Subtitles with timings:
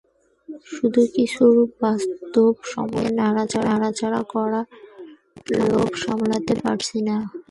[0.67, 1.43] শুধু কিছু
[1.81, 4.65] বাস্তব সমস্যা নিয়ে নাড়াচাড়া করার
[5.61, 7.15] লোভ সামলাতে পারছি না।